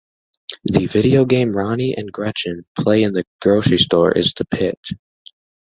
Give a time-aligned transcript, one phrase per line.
[0.63, 4.79] The videogame Ronny and Gretchen play in the grocery store is The Pit.